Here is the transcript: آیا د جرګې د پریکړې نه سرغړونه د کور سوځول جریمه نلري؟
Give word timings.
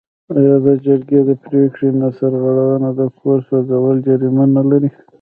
آیا 0.37 0.55
د 0.65 0.67
جرګې 0.85 1.19
د 1.29 1.31
پریکړې 1.43 1.89
نه 2.01 2.07
سرغړونه 2.17 2.89
د 2.99 3.01
کور 3.19 3.37
سوځول 3.47 3.97
جریمه 4.07 4.45
نلري؟ 4.55 4.89